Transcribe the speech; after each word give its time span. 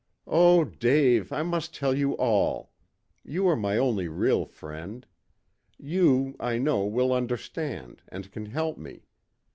"Oh, 0.25 0.65
Dave, 0.65 1.31
I 1.31 1.43
must 1.43 1.75
tell 1.75 1.93
you 1.93 2.13
all. 2.13 2.71
You 3.23 3.47
are 3.47 3.55
my 3.55 3.77
only 3.77 4.07
real 4.07 4.45
friend. 4.47 5.05
You, 5.77 6.35
I 6.39 6.57
know, 6.57 6.83
will 6.85 7.13
understand, 7.13 8.01
and 8.07 8.31
can 8.31 8.47
help 8.47 8.79
me. 8.79 9.03